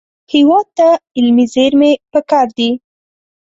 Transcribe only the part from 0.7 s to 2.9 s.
ته علمي زېرمې پکار دي